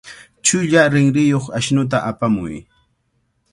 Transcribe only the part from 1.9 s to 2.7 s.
apamuy.